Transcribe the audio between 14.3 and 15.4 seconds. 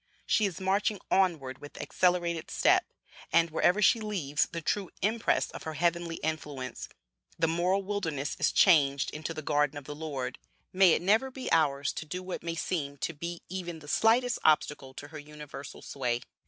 obstacle to her